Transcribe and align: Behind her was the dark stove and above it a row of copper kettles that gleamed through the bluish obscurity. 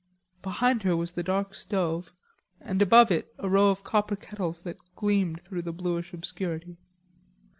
Behind 0.41 0.81
her 0.81 0.97
was 0.97 1.11
the 1.11 1.21
dark 1.21 1.53
stove 1.53 2.11
and 2.59 2.81
above 2.81 3.11
it 3.11 3.31
a 3.37 3.47
row 3.47 3.69
of 3.69 3.83
copper 3.83 4.15
kettles 4.15 4.63
that 4.63 4.77
gleamed 4.95 5.41
through 5.41 5.61
the 5.61 5.71
bluish 5.71 6.11
obscurity. 6.11 6.77